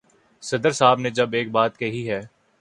صدر 0.43 0.71
صاحب 0.71 0.99
نے 0.99 1.09
جب 1.09 1.33
ایک 1.33 1.51
بات 1.51 1.77
کہی 1.77 2.09
ہے۔ 2.09 2.21